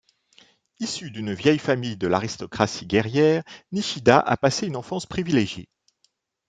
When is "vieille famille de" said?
1.35-2.07